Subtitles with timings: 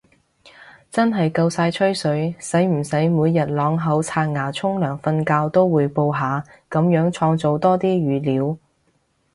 [0.89, 8.57] 真係夠晒吹水，使唔使每日啷口刷牙沖涼瞓覺都滙報下，噉樣創造多啲語料